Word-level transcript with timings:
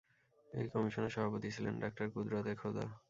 এই 0.51 0.65
কমিশনের 0.73 1.13
সভাপতি 1.15 1.49
ছিলেন 1.55 1.73
ডাক্তারকুদরাত-এ-খুদা। 1.79 2.85